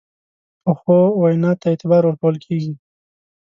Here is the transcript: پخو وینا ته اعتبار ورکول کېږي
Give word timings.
پخو 0.63 0.99
وینا 1.21 1.51
ته 1.59 1.65
اعتبار 1.71 2.01
ورکول 2.05 2.35
کېږي 2.45 2.73